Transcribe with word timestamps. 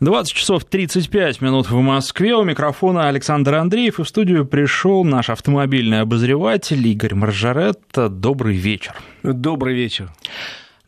20 0.00 0.32
часов 0.32 0.64
35 0.64 1.42
минут 1.42 1.70
в 1.70 1.76
Москве. 1.76 2.34
У 2.34 2.42
микрофона 2.42 3.08
Александр 3.08 3.56
Андреев. 3.56 3.98
И 3.98 4.02
в 4.02 4.08
студию 4.08 4.46
пришел 4.46 5.04
наш 5.04 5.28
автомобильный 5.28 6.00
обозреватель 6.00 6.86
Игорь 6.88 7.14
Маржаретта. 7.14 8.08
Добрый 8.08 8.56
вечер. 8.56 8.94
Добрый 9.22 9.74
вечер. 9.74 10.10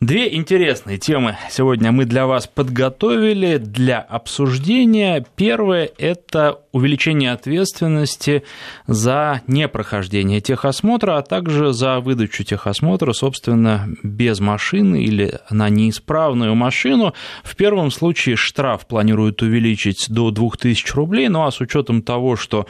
Две 0.05 0.35
интересные 0.35 0.97
темы 0.97 1.37
сегодня 1.49 1.93
мы 1.93 2.03
для 2.03 2.27
вас 2.27 2.45
подготовили 2.45 3.55
для 3.55 3.99
обсуждения. 3.99 5.25
Первое– 5.37 5.89
это 5.97 6.59
увеличение 6.73 7.31
ответственности 7.31 8.43
за 8.87 9.41
непрохождение 9.47 10.41
техосмотра, 10.41 11.17
а 11.17 11.21
также 11.21 11.71
за 11.71 11.99
выдачу 11.99 12.43
техосмотра, 12.43 13.13
собственно, 13.13 13.87
без 14.01 14.41
машины 14.41 15.03
или 15.03 15.39
на 15.49 15.69
неисправную 15.69 16.55
машину. 16.55 17.13
В 17.43 17.55
первом 17.55 17.91
случае 17.91 18.35
штраф 18.35 18.87
планируют 18.87 19.41
увеличить 19.41 20.07
до 20.09 20.31
2000 20.31 20.95
рублей, 20.95 21.29
ну 21.29 21.45
а 21.45 21.51
с 21.51 21.61
учетом 21.61 22.01
того, 22.01 22.35
что 22.35 22.65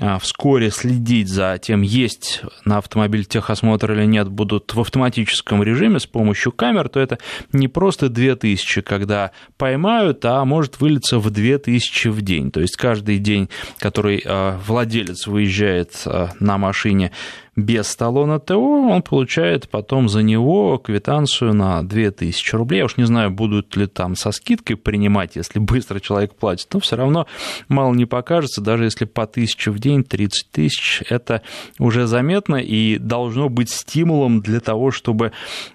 а, 0.00 0.18
вскоре 0.20 0.70
следить 0.70 1.28
за 1.28 1.58
тем, 1.60 1.82
есть 1.82 2.42
на 2.64 2.78
автомобиле 2.78 3.24
техосмотр 3.24 3.92
или 3.92 4.06
нет, 4.06 4.28
будут 4.28 4.72
в 4.72 4.80
автоматическом 4.80 5.64
режиме 5.64 5.98
с 5.98 6.06
помощью 6.06 6.52
камер, 6.52 6.77
то 6.86 7.00
это 7.00 7.18
не 7.52 7.66
просто 7.66 8.08
2000, 8.08 8.82
когда 8.82 9.32
поймают, 9.56 10.24
а 10.24 10.44
может 10.44 10.80
вылиться 10.80 11.18
в 11.18 11.30
2000 11.30 12.08
в 12.08 12.22
день. 12.22 12.52
То 12.52 12.60
есть 12.60 12.76
каждый 12.76 13.18
день 13.18 13.48
который 13.78 14.22
э, 14.24 14.56
владелец 14.66 15.26
выезжает 15.26 16.02
э, 16.04 16.28
на 16.40 16.58
машине 16.58 17.12
без 17.58 17.96
талона 17.96 18.38
ТО, 18.38 18.88
он 18.88 19.02
получает 19.02 19.68
потом 19.68 20.08
за 20.08 20.22
него 20.22 20.78
квитанцию 20.78 21.54
на 21.54 21.82
2000 21.82 22.54
рублей. 22.54 22.78
Я 22.78 22.84
уж 22.84 22.96
не 22.96 23.04
знаю, 23.04 23.32
будут 23.32 23.76
ли 23.76 23.86
там 23.86 24.14
со 24.14 24.30
скидкой 24.30 24.76
принимать, 24.76 25.34
если 25.34 25.58
быстро 25.58 25.98
человек 25.98 26.36
платит, 26.36 26.68
но 26.72 26.78
все 26.78 26.94
равно 26.94 27.26
мало 27.68 27.92
не 27.94 28.06
покажется, 28.06 28.60
даже 28.60 28.84
если 28.84 29.06
по 29.06 29.24
1000 29.24 29.72
в 29.72 29.80
день, 29.80 30.04
30 30.04 30.50
тысяч, 30.52 31.02
это 31.08 31.42
уже 31.80 32.06
заметно 32.06 32.56
и 32.56 32.96
должно 32.98 33.48
быть 33.48 33.70
стимулом 33.70 34.40
для 34.40 34.60
того, 34.60 34.92
чтобы 34.92 35.32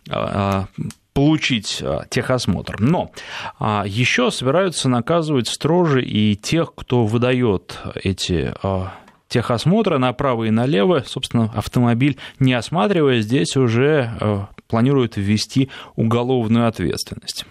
э, 0.09 0.63
получить 1.13 1.81
а, 1.81 2.05
техосмотр. 2.09 2.79
Но 2.79 3.11
а, 3.59 3.83
еще 3.85 4.31
собираются 4.31 4.87
наказывать 4.87 5.49
строже 5.49 6.03
и 6.03 6.35
тех, 6.37 6.73
кто 6.73 7.05
выдает 7.05 7.77
эти 8.03 8.53
а, 9.33 9.41
техосмотры 9.41 9.97
направо 9.97 10.45
и 10.45 10.49
налево, 10.49 11.03
собственно, 11.05 11.51
автомобиль 11.55 12.17
не 12.39 12.53
осматривая, 12.53 13.21
здесь 13.21 13.55
уже 13.57 14.47
планируют 14.67 15.17
ввести 15.17 15.69
уголовную 15.95 16.67
ответственность. 16.67 17.45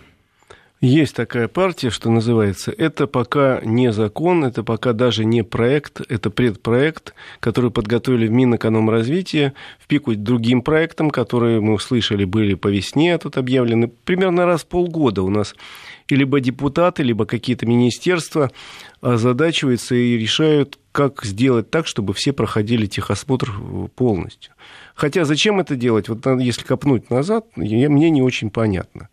Есть 0.84 1.14
такая 1.14 1.46
партия, 1.46 1.90
что 1.90 2.10
называется. 2.10 2.74
Это 2.76 3.06
пока 3.06 3.60
не 3.62 3.92
закон, 3.92 4.44
это 4.44 4.64
пока 4.64 4.92
даже 4.92 5.24
не 5.24 5.44
проект, 5.44 6.00
это 6.08 6.28
предпроект, 6.28 7.14
который 7.38 7.70
подготовили 7.70 8.26
в 8.26 8.32
Минэкономразвития 8.32 9.54
в 9.78 9.86
пику 9.86 10.16
другим 10.16 10.60
проектам, 10.60 11.12
которые 11.12 11.60
мы 11.60 11.74
услышали, 11.74 12.24
были 12.24 12.54
по 12.54 12.66
весне 12.66 13.16
тут 13.18 13.36
объявлены. 13.36 13.86
Примерно 13.86 14.44
раз 14.44 14.62
в 14.62 14.66
полгода 14.66 15.22
у 15.22 15.30
нас 15.30 15.54
и 16.08 16.16
либо 16.16 16.40
депутаты, 16.40 17.04
либо 17.04 17.26
какие-то 17.26 17.64
министерства 17.64 18.50
озадачиваются 19.00 19.94
и 19.94 20.18
решают, 20.18 20.80
как 20.90 21.24
сделать 21.24 21.70
так, 21.70 21.86
чтобы 21.86 22.12
все 22.12 22.32
проходили 22.32 22.86
техосмотр 22.86 23.52
полностью. 23.94 24.52
Хотя 24.96 25.24
зачем 25.26 25.60
это 25.60 25.76
делать? 25.76 26.08
Вот 26.08 26.26
если 26.40 26.64
копнуть 26.64 27.08
назад, 27.08 27.46
мне 27.54 28.10
не 28.10 28.20
очень 28.20 28.50
понятно. 28.50 29.08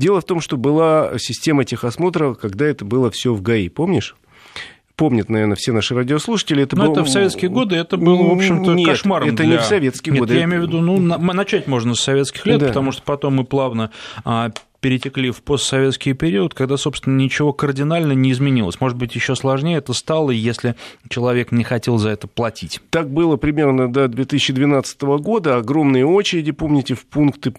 Дело 0.00 0.20
в 0.22 0.24
том, 0.24 0.40
что 0.40 0.56
была 0.56 1.18
система 1.18 1.64
техосмотра, 1.64 2.32
когда 2.32 2.66
это 2.66 2.86
было 2.86 3.10
все 3.10 3.34
в 3.34 3.42
ГАИ, 3.42 3.68
помнишь? 3.68 4.16
помнят, 4.96 5.30
наверное, 5.30 5.56
все 5.56 5.72
наши 5.72 5.94
радиослушатели. 5.94 6.62
Это 6.62 6.76
Но 6.76 6.84
был... 6.84 6.92
это 6.92 7.04
в 7.04 7.08
советские 7.08 7.50
годы, 7.50 7.74
это 7.76 7.96
было, 7.96 8.22
в 8.22 8.32
общем-то, 8.32 8.74
Нет, 8.74 8.86
кошмаром. 8.86 9.28
это 9.28 9.44
для... 9.44 9.52
не 9.52 9.58
в 9.58 9.62
советские 9.62 10.12
Нет, 10.12 10.20
годы. 10.20 10.34
я 10.34 10.44
имею 10.44 10.64
в 10.64 10.66
виду, 10.66 10.82
ну, 10.82 10.98
начать 10.98 11.66
можно 11.66 11.94
с 11.94 12.00
советских 12.00 12.44
лет, 12.44 12.60
да. 12.60 12.66
потому 12.66 12.92
что 12.92 13.00
потом 13.02 13.36
мы 13.36 13.44
плавно 13.44 13.92
а, 14.26 14.50
перетекли 14.80 15.30
в 15.30 15.42
постсоветский 15.42 16.14
период, 16.14 16.54
когда, 16.54 16.76
собственно, 16.76 17.16
ничего 17.16 17.52
кардинально 17.52 18.12
не 18.12 18.32
изменилось. 18.32 18.80
Может 18.80 18.96
быть, 18.96 19.14
еще 19.14 19.34
сложнее 19.34 19.78
это 19.78 19.92
стало, 19.92 20.30
если 20.30 20.74
человек 21.08 21.52
не 21.52 21.64
хотел 21.64 21.98
за 21.98 22.10
это 22.10 22.26
платить. 22.26 22.80
Так 22.90 23.10
было 23.10 23.36
примерно 23.36 23.92
до 23.92 24.08
2012 24.08 25.02
года. 25.02 25.56
Огромные 25.56 26.06
очереди, 26.06 26.52
помните, 26.52 26.94
в 26.94 27.04
пункты 27.06 27.52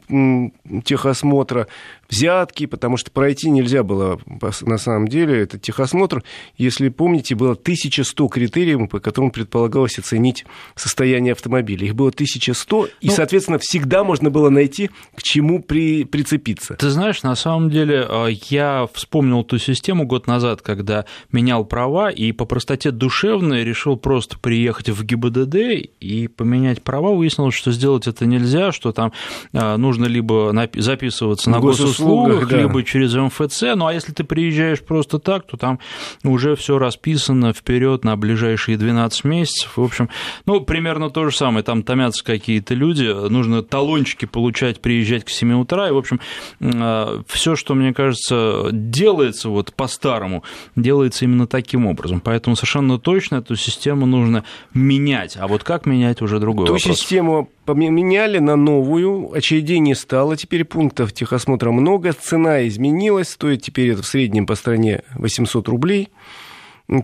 техосмотра, 0.83 1.67
взятки, 2.09 2.65
потому 2.65 2.97
что 2.97 3.09
пройти 3.09 3.49
нельзя 3.49 3.83
было 3.83 4.19
на 4.61 4.77
самом 4.77 5.07
деле. 5.07 5.41
этот 5.41 5.61
техосмотр, 5.61 6.23
если 6.57 6.89
помните, 6.89 7.35
было 7.35 7.53
1100 7.53 8.27
критериев, 8.27 8.89
по 8.89 8.99
которым 8.99 9.31
предполагалось 9.31 9.97
оценить 9.97 10.45
состояние 10.75 11.33
автомобиля. 11.33 11.87
Их 11.87 11.95
было 11.95 12.09
1100, 12.09 12.85
и, 13.01 13.07
ну, 13.07 13.13
соответственно, 13.13 13.59
всегда 13.59 14.03
можно 14.03 14.29
было 14.29 14.49
найти, 14.49 14.89
к 15.15 15.23
чему 15.23 15.61
при, 15.61 16.03
прицепиться. 16.03 16.75
Ты 16.75 16.89
знаешь, 16.89 17.10
знаешь, 17.11 17.23
на 17.23 17.35
самом 17.35 17.69
деле 17.69 18.05
э, 18.07 18.27
я 18.49 18.87
вспомнил 18.93 19.43
ту 19.43 19.57
систему 19.57 20.05
год 20.05 20.27
назад, 20.27 20.61
когда 20.61 21.05
менял 21.31 21.65
права, 21.65 22.09
и 22.09 22.31
по 22.31 22.45
простоте 22.45 22.91
душевной 22.91 23.63
решил 23.63 23.97
просто 23.97 24.37
приехать 24.39 24.89
в 24.89 25.03
ГИБДД 25.03 25.55
и 25.99 26.27
поменять 26.27 26.81
права. 26.83 27.13
Выяснилось, 27.13 27.55
что 27.55 27.71
сделать 27.71 28.07
это 28.07 28.25
нельзя, 28.25 28.71
что 28.71 28.91
там 28.91 29.11
э, 29.51 29.77
нужно 29.77 30.05
либо 30.05 30.53
записываться 30.75 31.49
на 31.49 31.59
госуслугах, 31.59 32.47
да. 32.47 32.61
либо 32.61 32.83
через 32.83 33.13
МФЦ. 33.13 33.63
Ну 33.75 33.87
а 33.87 33.93
если 33.93 34.13
ты 34.13 34.23
приезжаешь 34.23 34.81
просто 34.81 35.19
так, 35.19 35.47
то 35.47 35.57
там 35.57 35.79
уже 36.23 36.55
все 36.55 36.77
расписано 36.77 37.53
вперед 37.53 38.05
на 38.05 38.15
ближайшие 38.15 38.77
12 38.77 39.23
месяцев. 39.25 39.75
В 39.75 39.83
общем, 39.83 40.09
ну, 40.45 40.61
примерно 40.61 41.09
то 41.09 41.29
же 41.29 41.35
самое. 41.35 41.63
Там 41.63 41.83
томятся 41.83 42.23
какие-то 42.23 42.73
люди, 42.73 43.05
нужно 43.29 43.63
талончики 43.63 44.25
получать, 44.25 44.81
приезжать 44.81 45.25
к 45.25 45.29
7 45.29 45.53
утра. 45.53 45.89
И, 45.89 45.91
в 45.91 45.97
общем, 45.97 46.19
э, 46.59 47.00
все, 47.27 47.55
что, 47.55 47.75
мне 47.75 47.93
кажется, 47.93 48.69
делается 48.71 49.49
вот 49.49 49.73
по-старому, 49.73 50.43
делается 50.75 51.25
именно 51.25 51.47
таким 51.47 51.85
образом. 51.85 52.21
Поэтому 52.21 52.55
совершенно 52.55 52.99
точно 52.99 53.37
эту 53.37 53.55
систему 53.55 54.05
нужно 54.05 54.43
менять. 54.73 55.37
А 55.37 55.47
вот 55.47 55.63
как 55.63 55.85
менять, 55.85 56.21
уже 56.21 56.39
другой 56.39 56.67
Ту 56.67 56.73
вопрос. 56.73 56.97
систему 56.97 57.49
поменяли 57.65 58.39
на 58.39 58.55
новую, 58.55 59.31
очередей 59.33 59.79
не 59.79 59.95
стало, 59.95 60.35
теперь 60.35 60.65
пунктов 60.65 61.13
техосмотра 61.13 61.71
много, 61.71 62.13
цена 62.13 62.67
изменилась, 62.67 63.29
стоит 63.29 63.61
теперь 63.61 63.89
это 63.91 64.01
в 64.01 64.07
среднем 64.07 64.45
по 64.45 64.55
стране 64.55 65.03
800 65.15 65.67
рублей. 65.67 66.09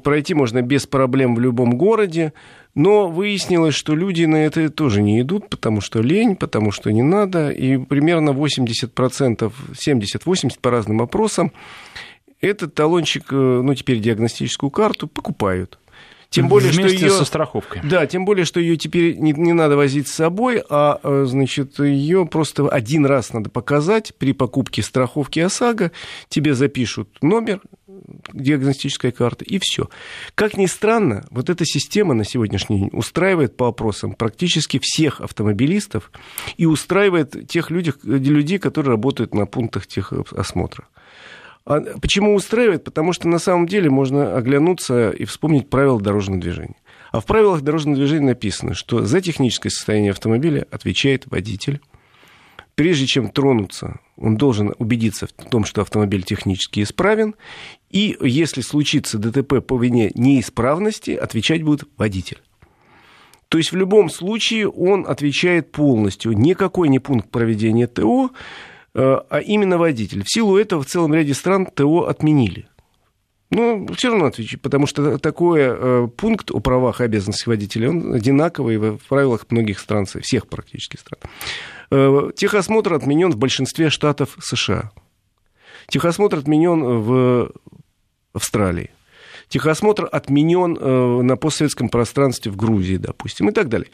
Пройти 0.04 0.34
можно 0.34 0.62
без 0.62 0.86
проблем 0.86 1.36
в 1.36 1.40
любом 1.40 1.78
городе. 1.78 2.34
Но 2.76 3.08
выяснилось, 3.08 3.74
что 3.74 3.96
люди 3.96 4.26
на 4.26 4.36
это 4.36 4.70
тоже 4.70 5.02
не 5.02 5.22
идут, 5.22 5.50
потому 5.50 5.82
что 5.82 6.02
лень, 6.02 6.36
потому 6.36 6.72
что 6.72 6.92
не 6.92 7.02
надо. 7.02 7.50
И 7.50 7.78
примерно 7.78 8.32
80%, 8.32 9.52
70-80% 9.74 10.60
по 10.62 10.70
разным 10.70 11.02
опросам 11.02 11.52
этот 12.42 12.76
талончик, 12.76 13.26
э, 13.32 13.36
ну 13.36 13.74
теперь 13.74 14.00
диагностическую 14.00 14.70
карту, 14.70 15.08
покупают. 15.08 15.80
Тем 16.30 16.50
более, 16.50 16.72
Вместе 16.72 16.98
что 16.98 17.06
ее, 17.08 17.12
со 17.12 17.26
страховкой. 17.26 17.82
Да, 17.84 18.06
тем 18.06 18.26
более, 18.26 18.46
что 18.46 18.60
ее 18.60 18.76
теперь 18.78 19.18
не, 19.18 19.32
не 19.32 19.54
надо 19.54 19.78
возить 19.78 20.08
с 20.08 20.14
собой, 20.14 20.62
а, 20.70 21.00
э, 21.02 21.26
значит, 21.26 21.80
ее 21.80 22.26
просто 22.26 22.68
один 22.68 23.06
раз 23.06 23.32
надо 23.32 23.50
показать 23.50 24.14
при 24.18 24.34
покупке 24.34 24.82
страховки 24.82 25.40
ОСАГО. 25.40 25.92
Тебе 26.28 26.54
запишут 26.54 27.10
номер, 27.22 27.62
диагностическая 28.34 29.12
карта, 29.12 29.46
и 29.46 29.60
все. 29.60 29.90
Как 30.36 30.58
ни 30.58 30.66
странно, 30.66 31.26
вот 31.32 31.50
эта 31.50 31.66
система 31.66 32.14
на 32.14 32.24
сегодняшний 32.24 32.80
день 32.80 32.90
устраивает 32.92 33.56
по 33.56 33.68
опросам 33.68 34.14
практически 34.14 34.80
всех 34.82 35.22
автомобилистов 35.22 36.12
и 36.58 36.66
устраивает 36.66 37.48
тех 37.48 37.72
людей, 37.72 37.94
людей 38.04 38.60
которые 38.60 38.92
работают 38.92 39.34
на 39.34 39.46
пунктах 39.46 39.88
техосмотра. 39.88 40.88
А 41.68 41.82
почему 42.00 42.34
устраивает? 42.34 42.86
Потому 42.86 43.12
что 43.12 43.28
на 43.28 43.40
самом 43.40 43.68
деле 43.68 43.90
можно 43.90 44.38
оглянуться 44.38 45.10
и 45.10 45.26
вспомнить 45.26 45.70
правила 45.70 46.00
дорожного 46.00 46.40
движения. 46.40 46.78
А 47.12 47.20
в 47.20 47.26
правилах 47.26 47.62
дорожного 47.62 47.98
движения 47.98 48.28
написано, 48.28 48.74
что 48.74 49.06
за 49.06 49.20
техническое 49.20 49.70
состояние 49.70 50.12
автомобиля 50.12 50.66
отвечает 50.72 51.28
водитель, 51.28 51.82
прежде 52.76 53.06
чем 53.06 53.30
тронуться, 53.30 54.00
он 54.16 54.38
должен 54.38 54.76
убедиться 54.78 55.28
в 55.28 55.32
том, 55.50 55.66
что 55.66 55.82
автомобиль 55.82 56.24
технически 56.24 56.84
исправен, 56.84 57.36
и 57.90 58.16
если 58.22 58.62
случится 58.62 59.18
ДТП 59.18 59.56
по 59.62 59.78
вине 59.78 60.12
неисправности, 60.16 61.12
отвечать 61.12 61.64
будет 61.64 61.84
водитель. 61.98 62.42
То 63.50 63.58
есть 63.58 63.74
в 63.74 63.76
любом 63.76 64.10
случае 64.10 64.70
он 64.70 65.06
отвечает 65.06 65.74
полностью. 65.74 66.32
Никакой 66.32 66.88
не 66.88 67.00
пункт 67.00 67.30
проведения 67.30 67.88
ТО, 67.88 68.32
а 68.98 69.40
именно 69.40 69.78
водитель. 69.78 70.24
В 70.24 70.32
силу 70.32 70.58
этого 70.58 70.84
в 70.84 70.88
целом 70.88 71.14
ряде 71.14 71.34
стран 71.34 71.66
ТО 71.66 72.08
отменили. 72.08 72.68
Ну, 73.50 73.88
все 73.96 74.10
равно 74.10 74.26
отвечу, 74.26 74.60
потому 74.60 74.88
что 74.88 75.18
такой 75.20 75.62
э, 75.62 76.08
пункт 76.18 76.52
о 76.52 76.60
правах 76.60 77.00
и 77.00 77.06
обязанностях 77.06 77.48
водителя, 77.48 77.90
он 77.90 78.14
одинаковый 78.14 78.78
в 78.78 79.00
правилах 79.08 79.46
многих 79.50 79.80
стран, 79.80 80.06
всех 80.06 80.48
практически 80.48 80.98
стран. 80.98 81.20
Э, 81.90 82.32
техосмотр 82.36 82.94
отменен 82.94 83.32
в 83.32 83.38
большинстве 83.38 83.90
штатов 83.90 84.36
США. 84.42 84.92
Техосмотр 85.88 86.40
отменен 86.40 86.84
в 86.84 87.52
Австралии. 88.34 88.90
Техосмотр 89.48 90.10
отменен 90.12 90.78
э, 90.78 91.22
на 91.22 91.38
постсоветском 91.38 91.88
пространстве 91.88 92.52
в 92.52 92.58
Грузии, 92.58 92.98
допустим, 92.98 93.48
и 93.48 93.54
так 93.54 93.70
далее. 93.70 93.90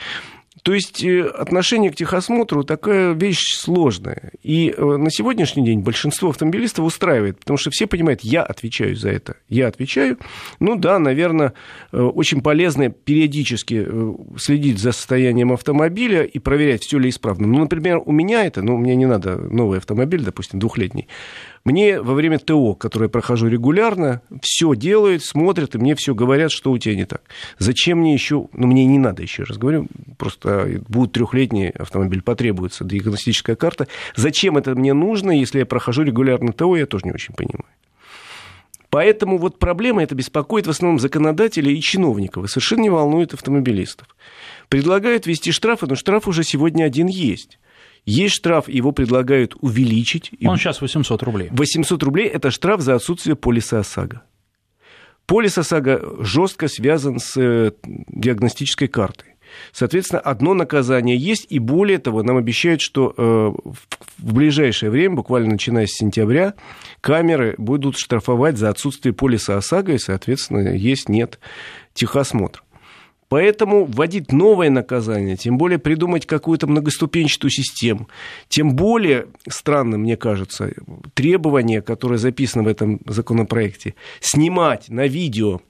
То 0.62 0.74
есть 0.74 1.04
э, 1.04 1.24
отношение 1.24 1.92
к 1.92 1.96
техосмотру 1.96 2.64
такая 2.64 3.14
вещь 3.14 3.56
сложная. 3.58 4.32
И 4.44 4.74
э, 4.76 4.98
на 4.98 5.10
сегодняшний 5.10 5.66
день 5.66 5.80
большинство 5.80 6.30
автомобилистов 6.30 6.86
устраивает, 6.86 7.40
потому 7.40 7.58
что 7.58 7.72
все 7.72 7.88
понимают, 7.88 8.22
я 8.22 8.44
отвечаю 8.44 8.96
за 8.96 9.10
это. 9.10 9.36
Я 9.50 9.68
отвечаю. 9.68 10.20
Ну 10.60 10.76
да, 10.76 11.00
наверное, 11.00 11.54
э, 11.92 12.00
очень 12.00 12.42
полезно 12.42 12.90
периодически 12.90 13.88
следить 14.38 14.78
за 14.78 14.92
состоянием 14.92 15.52
автомобиля 15.52 16.24
и 16.24 16.38
проверять, 16.38 16.84
все 16.84 17.00
ли 17.00 17.10
исправно. 17.10 17.48
Ну, 17.48 17.60
например, 17.60 18.02
у 18.06 18.12
меня 18.12 18.46
это, 18.46 18.62
ну, 18.62 18.78
мне 18.78 18.96
не 18.96 19.08
надо 19.08 19.38
новый 19.38 19.80
автомобиль, 19.80 20.22
допустим, 20.22 20.60
двухлетний. 20.60 21.08
Мне 21.66 22.02
во 22.02 22.14
время 22.14 22.40
ТО, 22.40 22.76
которое 22.76 23.06
я 23.06 23.10
прохожу 23.10 23.48
регулярно, 23.48 24.22
все 24.42 24.76
делают, 24.76 25.24
смотрят, 25.24 25.76
и 25.76 25.78
мне 25.78 25.96
все 25.96 26.14
говорят, 26.14 26.52
что 26.52 26.72
у 26.72 26.78
тебя 26.78 26.96
не 26.96 27.06
так. 27.06 27.22
Зачем 27.58 28.00
мне 28.00 28.14
еще, 28.14 28.48
ну, 28.52 28.68
мне 28.68 28.86
не 28.86 29.00
надо, 29.00 29.22
еще 29.22 29.44
раз 29.44 29.58
говорю, 29.58 29.88
просто 30.18 30.82
будет 30.90 31.14
трехлетний 31.14 31.70
автомобиль, 31.70 32.22
потребуется 32.22 32.84
диагностическая 32.84 33.56
карта. 33.56 33.88
Зачем 34.18 34.58
это 34.58 34.76
мне 34.76 34.94
нужно, 34.94 35.32
если 35.32 35.60
я 35.60 35.66
прохожу 35.66 36.04
регулярно 36.04 36.52
ТО, 36.52 36.76
я 36.76 36.86
тоже 36.86 37.06
не 37.06 37.14
очень 37.14 37.34
понимаю. 37.34 37.66
Поэтому 38.90 39.38
вот 39.38 39.58
проблема 39.58 40.04
это 40.04 40.14
беспокоит 40.16 40.68
в 40.68 40.70
основном 40.70 41.00
законодателей 41.00 41.76
и 41.76 41.82
чиновников, 41.82 42.44
и 42.44 42.48
совершенно 42.48 42.82
не 42.82 42.90
волнует 42.92 43.34
автомобилистов. 43.34 44.08
Предлагают 44.68 45.26
ввести 45.26 45.52
штрафы, 45.52 45.88
но 45.88 45.96
штраф 45.96 46.28
уже 46.28 46.44
сегодня 46.44 46.84
один 46.84 47.08
есть. 47.08 47.58
Есть 48.06 48.36
штраф, 48.36 48.68
его 48.68 48.92
предлагают 48.92 49.56
увеличить. 49.62 50.32
Он 50.44 50.58
сейчас 50.58 50.82
800 50.82 51.24
рублей. 51.24 51.50
800 51.52 52.04
рублей– 52.04 52.28
это 52.34 52.52
штраф 52.52 52.82
за 52.82 52.96
отсутствие 52.96 53.36
полиса 53.36 53.80
ОСАГО. 53.80 54.24
Полис 55.26 55.58
ОСАГО 55.58 56.18
жестко 56.20 56.68
связан 56.68 57.20
с 57.20 57.38
э, 57.38 57.72
диагностической 57.84 58.90
картой. 58.90 59.30
Соответственно, 59.72 60.20
одно 60.20 60.54
наказание 60.54 61.16
есть, 61.16 61.46
и 61.50 61.60
более 61.60 62.00
того, 62.00 62.24
нам 62.24 62.38
обещают, 62.38 62.82
что 62.82 63.14
э, 63.16 63.22
в 64.18 64.34
ближайшее 64.34 64.90
время, 64.90 65.16
буквально 65.16 65.52
начиная 65.52 65.86
с 65.86 65.92
сентября, 65.92 66.56
камеры 67.02 67.56
будут 67.58 67.98
штрафовать 67.98 68.58
за 68.58 68.70
отсутствие 68.70 69.14
полиса 69.14 69.58
ОСАГО, 69.58 69.94
и, 69.94 69.98
соответственно, 69.98 70.76
есть, 70.76 71.08
нет 71.08 71.40
техосмотр. 71.94 72.63
Поэтому 73.34 73.86
вводить 73.86 74.32
новое 74.32 74.70
наказание, 74.70 75.36
тем 75.36 75.58
более 75.58 75.80
придумать 75.80 76.28
какую-то 76.28 76.68
многоступенчатую 76.68 77.50
систему, 77.50 78.08
тем 78.48 78.76
более 78.76 79.26
странно, 79.50 79.98
мне 79.98 80.18
кажется, 80.18 80.72
требование, 81.16 81.82
которое 81.82 82.20
записано 82.20 82.64
в 82.64 82.68
этом 82.68 83.00
законопроекте, 83.08 83.96
снимать 84.20 84.88
на 84.90 85.08
видео 85.08 85.62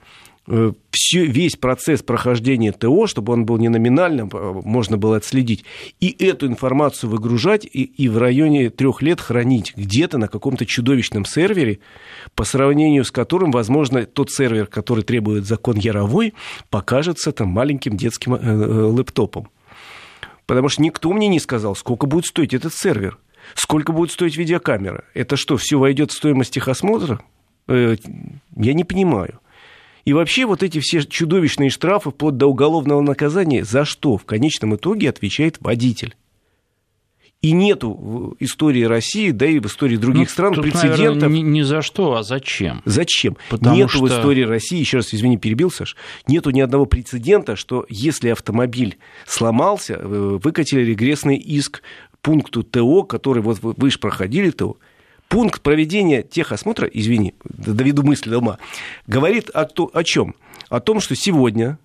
все, 0.45 1.25
весь 1.25 1.55
процесс 1.55 2.03
прохождения 2.03 2.73
ТО, 2.73 3.07
чтобы 3.07 3.33
он 3.33 3.45
был 3.45 3.57
не 3.57 3.69
номинальным, 3.69 4.29
а 4.33 4.61
можно 4.63 4.97
было 4.97 5.17
отследить, 5.17 5.63
и 6.01 6.15
эту 6.25 6.47
информацию 6.47 7.09
выгружать 7.09 7.65
и, 7.65 7.83
и 7.83 8.09
в 8.09 8.17
районе 8.17 8.69
трех 8.69 9.01
лет 9.01 9.21
хранить 9.21 9.73
где-то 9.75 10.17
на 10.17 10.27
каком-то 10.27 10.65
чудовищном 10.65 11.25
сервере, 11.25 11.79
по 12.35 12.43
сравнению 12.43 13.05
с 13.05 13.11
которым, 13.11 13.51
возможно, 13.51 14.05
тот 14.05 14.31
сервер, 14.31 14.67
который 14.67 15.03
требует 15.03 15.45
закон 15.45 15.77
Яровой, 15.77 16.33
покажется 16.69 17.31
там 17.31 17.47
маленьким 17.47 17.95
детским 17.95 18.35
э, 18.35 18.39
э, 18.41 18.83
лэптопом. 18.83 19.49
Потому 20.45 20.67
что 20.67 20.81
никто 20.81 21.11
мне 21.13 21.29
не 21.29 21.39
сказал, 21.39 21.73
сколько 21.73 22.05
будет 22.05 22.25
стоить 22.25 22.53
этот 22.53 22.73
сервер, 22.73 23.17
сколько 23.55 23.93
будет 23.93 24.11
стоить 24.11 24.35
видеокамера. 24.35 25.05
Это 25.13 25.37
что, 25.37 25.55
все 25.55 25.79
войдет 25.79 26.11
в 26.11 26.15
стоимость 26.15 26.53
техосмотра? 26.53 27.21
Э, 27.69 27.95
я 28.57 28.73
не 28.73 28.83
понимаю. 28.83 29.39
И 30.05 30.13
вообще 30.13 30.45
вот 30.45 30.63
эти 30.63 30.79
все 30.79 31.03
чудовищные 31.03 31.69
штрафы 31.69 32.11
вплоть 32.11 32.37
до 32.37 32.47
уголовного 32.47 33.01
наказания, 33.01 33.63
за 33.63 33.85
что 33.85 34.17
в 34.17 34.25
конечном 34.25 34.75
итоге 34.75 35.09
отвечает 35.09 35.57
водитель? 35.61 36.15
И 37.41 37.51
нету 37.51 37.91
в 37.91 38.35
истории 38.39 38.83
России, 38.83 39.31
да 39.31 39.45
и 39.45 39.59
в 39.59 39.65
истории 39.65 39.97
других 39.97 40.29
ну, 40.29 40.31
стран 40.31 40.53
тут, 40.53 40.63
прецедентов. 40.63 40.99
Наверное, 40.99 41.29
не, 41.29 41.41
не 41.41 41.63
за 41.63 41.81
что, 41.81 42.15
а 42.15 42.23
зачем? 42.23 42.81
Зачем? 42.85 43.35
Потому 43.49 43.75
нету 43.75 43.89
что... 43.89 44.03
в 44.03 44.07
истории 44.07 44.43
России, 44.43 44.79
еще 44.79 44.97
раз 44.97 45.13
извини, 45.13 45.37
перебил, 45.37 45.69
Саш, 45.69 45.97
нету 46.25 46.51
ни 46.51 46.61
одного 46.61 46.85
прецедента, 46.85 47.57
что 47.57 47.85
если 47.89 48.29
автомобиль 48.29 48.97
сломался, 49.25 49.99
выкатили 49.99 50.85
регрессный 50.85 51.35
иск 51.35 51.81
пункту 52.21 52.63
ТО, 52.63 53.03
который 53.03 53.43
вот 53.43 53.59
вы 53.61 53.91
же 53.91 53.99
проходили 53.99 54.49
ТО, 54.49 54.77
пункт 55.33 55.61
проведения 55.63 56.21
техосмотра, 56.21 56.87
извини, 56.87 57.33
доведу 57.43 58.03
мысль 58.03 58.29
до 58.29 58.37
ума, 58.37 58.59
говорит 59.07 59.49
о, 59.49 59.65
то, 59.65 59.89
о 59.91 60.03
чем? 60.03 60.35
О 60.69 60.79
том, 60.79 60.99
что 60.99 61.15
сегодня, 61.15 61.79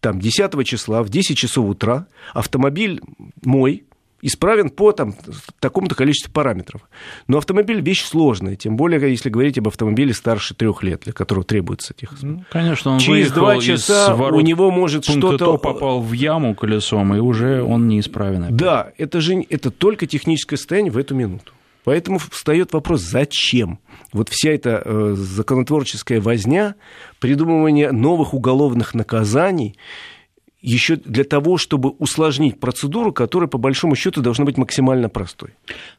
там, 0.00 0.20
10 0.20 0.66
числа, 0.66 1.02
в 1.02 1.08
10 1.08 1.36
часов 1.36 1.70
утра, 1.70 2.06
автомобиль 2.34 3.00
мой, 3.42 3.84
исправен 4.20 4.68
по 4.68 4.92
там, 4.92 5.14
такому-то 5.58 5.94
количеству 5.94 6.30
параметров. 6.30 6.82
Но 7.28 7.38
автомобиль 7.38 7.80
вещь 7.80 8.04
сложная, 8.04 8.56
тем 8.56 8.76
более, 8.76 9.00
если 9.10 9.30
говорить 9.30 9.56
об 9.56 9.68
автомобиле 9.68 10.12
старше 10.12 10.54
трех 10.54 10.82
лет, 10.82 11.04
для 11.04 11.14
которого 11.14 11.44
требуется 11.44 11.94
техосмотр. 11.94 12.40
Ну, 12.40 12.44
конечно, 12.50 12.90
он 12.90 12.98
Через 12.98 13.32
два 13.32 13.58
часа 13.58 14.14
у 14.14 14.40
него 14.40 14.70
может 14.70 15.06
что-то... 15.06 15.56
попал 15.56 16.02
в 16.02 16.12
яму 16.12 16.54
колесом, 16.54 17.14
и 17.14 17.20
уже 17.20 17.62
он 17.62 17.88
неисправен. 17.88 18.44
Опять. 18.44 18.56
Да, 18.56 18.92
это 18.98 19.22
же 19.22 19.44
это 19.48 19.70
только 19.70 20.06
техническое 20.06 20.58
состояние 20.58 20.92
в 20.92 20.98
эту 20.98 21.14
минуту. 21.14 21.52
Поэтому 21.84 22.18
встает 22.18 22.72
вопрос, 22.72 23.00
зачем? 23.00 23.80
Вот 24.12 24.28
вся 24.28 24.50
эта 24.50 24.82
э, 24.84 25.14
законотворческая 25.16 26.20
возня, 26.20 26.76
придумывание 27.18 27.90
новых 27.90 28.34
уголовных 28.34 28.94
наказаний, 28.94 29.76
еще 30.60 30.94
для 30.94 31.24
того, 31.24 31.58
чтобы 31.58 31.90
усложнить 31.90 32.60
процедуру, 32.60 33.12
которая, 33.12 33.48
по 33.48 33.58
большому 33.58 33.96
счету, 33.96 34.22
должна 34.22 34.44
быть 34.44 34.56
максимально 34.56 35.08
простой. 35.08 35.50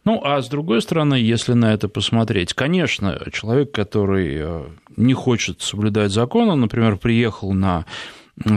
Ну, 0.05 0.21
а 0.23 0.41
с 0.41 0.47
другой 0.47 0.81
стороны, 0.81 1.15
если 1.15 1.51
на 1.51 1.73
это 1.73 1.89
посмотреть, 1.89 2.53
конечно, 2.53 3.19
человек, 3.33 3.71
который 3.73 4.37
э, 4.39 4.63
не 4.95 5.13
хочет 5.13 5.61
соблюдать 5.61 6.11
закон, 6.11 6.49
он, 6.49 6.61
например, 6.61 6.97
приехал 6.97 7.51
на 7.51 7.85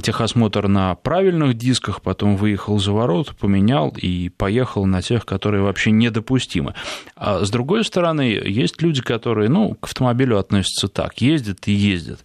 техосмотр 0.03 0.69
на 0.69 0.95
правильных 0.95 1.55
дисках, 1.55 2.01
потом 2.01 2.37
выехал 2.37 2.79
за 2.79 2.93
ворот, 2.93 3.37
поменял 3.37 3.95
и 3.97 4.31
поехал 4.31 4.87
на 4.87 5.03
тех, 5.03 5.27
которые 5.27 5.63
вообще 5.63 5.91
недопустимы. 5.91 6.75
А 7.15 7.45
с 7.45 7.51
другой 7.51 7.85
стороны, 7.85 8.23
есть 8.23 8.81
люди, 8.81 9.03
которые 9.03 9.49
ну, 9.49 9.75
к 9.75 9.87
автомобилю 9.87 10.39
относятся 10.39 10.89
так, 10.89 11.21
ездят 11.21 11.69
и 11.69 11.73
ездят 11.73 12.21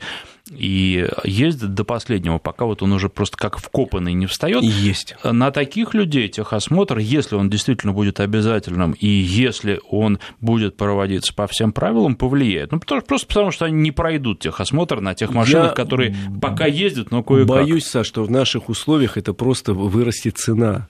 и 0.52 1.08
ездит 1.24 1.74
до 1.74 1.84
последнего, 1.84 2.38
пока 2.38 2.66
вот 2.66 2.84
он 2.84 2.92
уже 2.92 3.10
просто 3.10 3.38
как 3.38 3.58
вкопанный 3.58 4.14
не 4.14 4.26
встает. 4.26 4.64
Есть. 4.64 5.16
На 5.24 5.52
таких 5.52 5.94
людей 5.94 6.28
техосмотр, 6.28 6.98
если 6.98 7.36
он 7.36 7.50
действительно 7.50 7.94
будет 7.94 8.20
обязательным, 8.20 8.92
и 8.92 9.08
если 9.08 9.80
он 9.90 10.20
будет 10.42 10.76
проводиться 10.76 11.34
по 11.34 11.48
всем 11.48 11.72
правилам, 11.72 12.16
повлияет. 12.16 12.72
Ну, 12.72 12.80
просто 12.80 13.28
потому, 13.28 13.52
что 13.52 13.66
они 13.66 13.80
не 13.82 13.92
пройдут 13.92 14.40
техосмотр 14.40 15.00
на 15.00 15.16
тех 15.16 15.34
машинах, 15.34 15.70
Я 15.70 15.74
которые 15.74 16.16
пока 16.42 16.66
ездят, 16.66 17.12
но 17.12 17.24
кое-как. 17.24 17.48
Боюсь, 17.48 17.86
Саш, 17.86 18.08
что 18.08 18.24
в 18.24 18.32
наших 18.32 18.70
условиях 18.70 19.18
это 19.18 19.34
просто 19.34 19.74
вырастет 19.74 20.38
цена 20.38 20.88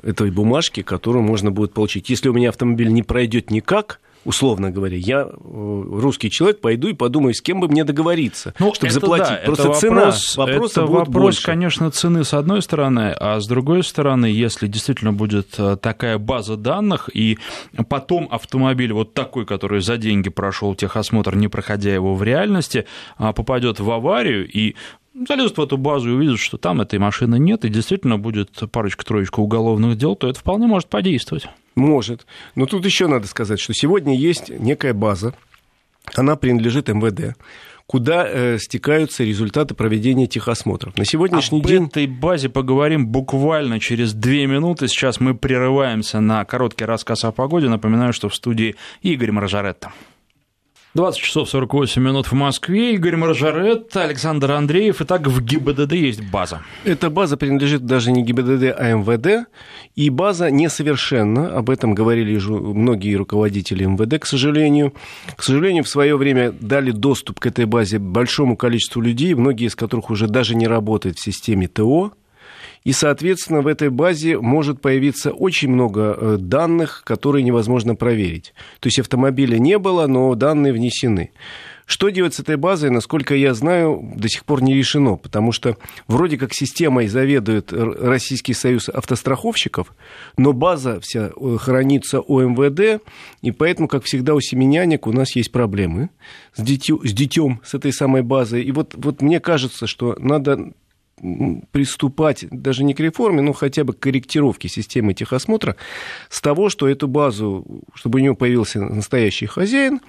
этой 0.00 0.30
бумажки, 0.30 0.82
которую 0.82 1.22
можно 1.22 1.50
будет 1.50 1.74
получить. 1.74 2.08
Если 2.08 2.28
у 2.28 2.32
меня 2.32 2.50
автомобиль 2.50 2.88
не 2.88 3.02
пройдет 3.02 3.50
никак, 3.50 4.00
условно 4.24 4.70
говоря, 4.70 4.96
я 4.96 5.22
э, 5.22 5.26
русский 5.32 6.30
человек, 6.30 6.60
пойду 6.60 6.88
и 6.88 6.92
подумаю, 6.92 7.34
с 7.34 7.42
кем 7.42 7.60
бы 7.60 7.68
мне 7.68 7.84
договориться, 7.84 8.54
ну, 8.58 8.74
чтобы 8.74 8.92
заплатить. 8.92 9.28
Да, 9.28 9.40
Просто 9.44 9.68
это 9.68 9.78
цена 9.78 9.96
вопрос, 9.96 10.36
вопроса 10.36 10.80
это 10.80 10.90
вопрос, 10.90 11.22
больше. 11.22 11.44
конечно, 11.44 11.90
цены 11.90 12.24
с 12.24 12.34
одной 12.34 12.62
стороны, 12.62 13.14
а 13.18 13.40
с 13.40 13.46
другой 13.46 13.82
стороны, 13.82 14.26
если 14.26 14.66
действительно 14.66 15.12
будет 15.12 15.54
э, 15.58 15.76
такая 15.80 16.18
база 16.18 16.56
данных, 16.56 17.10
и 17.12 17.38
потом 17.88 18.28
автомобиль 18.30 18.92
вот 18.92 19.14
такой, 19.14 19.46
который 19.46 19.80
за 19.80 19.96
деньги 19.96 20.30
прошел 20.30 20.74
техосмотр, 20.74 21.36
не 21.36 21.48
проходя 21.48 21.92
его 21.92 22.14
в 22.14 22.22
реальности, 22.22 22.86
а, 23.16 23.32
попадет 23.32 23.80
в 23.80 23.90
аварию, 23.90 24.48
и 24.48 24.74
залезут 25.28 25.58
в 25.58 25.62
эту 25.62 25.76
базу 25.76 26.10
и 26.10 26.12
увидят, 26.12 26.38
что 26.38 26.56
там 26.56 26.80
этой 26.80 26.98
машины 26.98 27.38
нет, 27.38 27.64
и 27.64 27.68
действительно 27.68 28.18
будет 28.18 28.50
парочка-троечка 28.70 29.40
уголовных 29.40 29.96
дел, 29.96 30.16
то 30.16 30.28
это 30.28 30.38
вполне 30.38 30.66
может 30.66 30.88
подействовать. 30.88 31.48
Может. 31.74 32.26
Но 32.54 32.66
тут 32.66 32.84
еще 32.84 33.06
надо 33.06 33.26
сказать, 33.26 33.60
что 33.60 33.72
сегодня 33.72 34.16
есть 34.16 34.48
некая 34.50 34.94
база, 34.94 35.34
она 36.14 36.36
принадлежит 36.36 36.88
МВД, 36.88 37.36
куда 37.86 38.26
э, 38.26 38.58
стекаются 38.58 39.24
результаты 39.24 39.74
проведения 39.74 40.26
техосмотров. 40.26 40.96
На 40.96 41.04
сегодняшний 41.04 41.60
Об 41.60 41.66
день... 41.66 41.86
этой 41.86 42.06
базе 42.06 42.48
поговорим 42.48 43.06
буквально 43.06 43.80
через 43.80 44.12
две 44.12 44.46
минуты. 44.46 44.88
Сейчас 44.88 45.20
мы 45.20 45.34
прерываемся 45.34 46.20
на 46.20 46.44
короткий 46.44 46.84
рассказ 46.84 47.24
о 47.24 47.32
погоде. 47.32 47.68
Напоминаю, 47.68 48.12
что 48.12 48.28
в 48.28 48.34
студии 48.34 48.76
Игорь 49.02 49.32
Маржаретто. 49.32 49.92
20 50.94 51.22
часов 51.22 51.48
48 51.48 52.02
минут 52.02 52.26
в 52.26 52.34
Москве. 52.34 52.92
Игорь 52.92 53.16
Маржарет, 53.16 53.96
Александр 53.96 54.50
Андреев. 54.50 55.00
Итак, 55.00 55.26
в 55.26 55.42
ГИБДД 55.42 55.92
есть 55.92 56.30
база. 56.30 56.60
Эта 56.84 57.08
база 57.08 57.38
принадлежит 57.38 57.86
даже 57.86 58.12
не 58.12 58.22
ГИБДД, 58.22 58.74
а 58.76 58.92
МВД. 58.92 59.48
И 59.94 60.10
база 60.10 60.50
несовершенна. 60.50 61.56
Об 61.56 61.70
этом 61.70 61.94
говорили 61.94 62.38
многие 62.46 63.14
руководители 63.14 63.86
МВД, 63.86 64.20
к 64.20 64.26
сожалению. 64.26 64.92
К 65.34 65.42
сожалению, 65.42 65.82
в 65.84 65.88
свое 65.88 66.14
время 66.14 66.52
дали 66.52 66.90
доступ 66.90 67.40
к 67.40 67.46
этой 67.46 67.64
базе 67.64 67.98
большому 67.98 68.58
количеству 68.58 69.00
людей, 69.00 69.32
многие 69.32 69.68
из 69.68 69.74
которых 69.74 70.10
уже 70.10 70.26
даже 70.26 70.54
не 70.54 70.66
работают 70.66 71.16
в 71.16 71.24
системе 71.24 71.68
ТО. 71.68 72.12
И, 72.84 72.92
соответственно, 72.92 73.60
в 73.60 73.66
этой 73.66 73.90
базе 73.90 74.38
может 74.38 74.80
появиться 74.80 75.30
очень 75.30 75.70
много 75.70 76.16
э, 76.18 76.36
данных, 76.38 77.02
которые 77.04 77.42
невозможно 77.42 77.94
проверить. 77.94 78.54
То 78.80 78.88
есть 78.88 78.98
автомобиля 78.98 79.58
не 79.58 79.78
было, 79.78 80.06
но 80.06 80.34
данные 80.34 80.72
внесены. 80.72 81.30
Что 81.84 82.08
делать 82.08 82.34
с 82.34 82.40
этой 82.40 82.56
базой, 82.56 82.90
насколько 82.90 83.34
я 83.34 83.54
знаю, 83.54 84.12
до 84.16 84.28
сих 84.28 84.44
пор 84.44 84.62
не 84.62 84.72
решено, 84.72 85.16
потому 85.16 85.52
что 85.52 85.76
вроде 86.06 86.38
как 86.38 86.54
системой 86.54 87.08
заведует 87.08 87.72
Российский 87.72 88.54
союз 88.54 88.88
автостраховщиков, 88.88 89.94
но 90.36 90.52
база 90.52 91.00
вся 91.00 91.30
э, 91.34 91.56
хранится 91.58 92.20
у 92.20 92.40
МВД, 92.40 93.02
и 93.42 93.50
поэтому, 93.50 93.88
как 93.88 94.04
всегда, 94.04 94.34
у 94.34 94.40
семенянек 94.40 95.06
у 95.06 95.12
нас 95.12 95.36
есть 95.36 95.52
проблемы 95.52 96.10
с 96.54 96.62
детем, 96.62 97.60
с 97.64 97.74
этой 97.74 97.92
самой 97.92 98.22
базой. 98.22 98.62
И 98.62 98.72
вот, 98.72 98.94
вот 98.96 99.20
мне 99.20 99.40
кажется, 99.40 99.86
что 99.86 100.16
надо 100.18 100.72
приступать 101.70 102.44
даже 102.50 102.82
не 102.82 102.94
к 102.94 103.00
реформе, 103.00 103.42
но 103.42 103.52
хотя 103.52 103.84
бы 103.84 103.92
к 103.92 104.00
корректировке 104.00 104.68
системы 104.68 105.14
техосмотра 105.14 105.76
с 106.28 106.40
того, 106.40 106.68
что 106.68 106.88
эту 106.88 107.06
базу, 107.06 107.64
чтобы 107.94 108.18
у 108.18 108.22
нее 108.22 108.34
появился 108.34 108.80
настоящий 108.80 109.46
хозяин, 109.46 110.00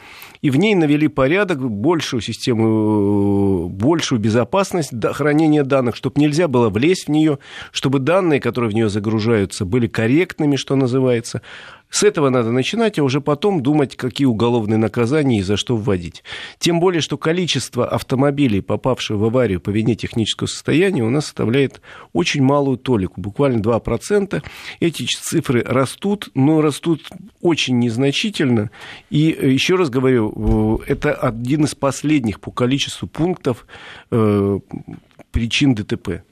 и 0.41 0.49
в 0.49 0.57
ней 0.57 0.73
навели 0.73 1.07
порядок, 1.07 1.69
большую 1.69 2.21
систему, 2.21 3.69
большую 3.69 4.19
безопасность 4.19 4.91
хранения 5.13 5.63
данных, 5.63 5.95
чтобы 5.95 6.19
нельзя 6.19 6.47
было 6.47 6.69
влезть 6.69 7.05
в 7.05 7.11
нее, 7.11 7.37
чтобы 7.71 7.99
данные, 7.99 8.39
которые 8.39 8.71
в 8.71 8.73
нее 8.73 8.89
загружаются, 8.89 9.65
были 9.65 9.87
корректными, 9.87 10.55
что 10.55 10.75
называется, 10.75 11.41
с 11.93 12.01
этого 12.01 12.31
надо 12.31 12.49
начинать, 12.49 12.97
а 12.97 13.03
уже 13.03 13.21
потом 13.21 13.61
думать, 13.61 13.95
какие 13.95 14.25
уголовные 14.25 14.79
наказания 14.79 15.37
и 15.37 15.43
за 15.43 15.57
что 15.57 15.77
вводить. 15.77 16.23
Тем 16.57 16.79
более, 16.79 17.01
что 17.01 17.19
количество 17.19 17.87
автомобилей, 17.87 18.61
попавших 18.61 19.15
в 19.15 19.23
аварию 19.23 19.61
по 19.61 19.69
вине 19.69 19.93
технического 19.93 20.47
состояния, 20.47 21.03
у 21.03 21.11
нас 21.11 21.25
составляет 21.25 21.81
очень 22.11 22.41
малую 22.41 22.77
толику, 22.77 23.21
буквально 23.21 23.61
2%. 23.61 24.43
Эти 24.79 25.05
цифры 25.05 25.61
растут, 25.63 26.29
но 26.33 26.61
растут 26.61 27.11
очень 27.41 27.77
незначительно. 27.77 28.71
И 29.11 29.19
еще 29.19 29.75
раз 29.75 29.91
говорю, 29.91 30.81
это 30.87 31.13
один 31.13 31.65
из 31.65 31.75
последних 31.75 32.39
по 32.39 32.49
количеству 32.49 33.07
пунктов 33.07 33.67
э, 34.09 34.59
причин 35.31 35.75
ДТП. 35.75 36.23